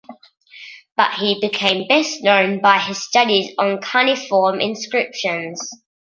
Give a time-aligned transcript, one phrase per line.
[0.97, 5.69] But he became best known by his studies on cuneiform inscriptions.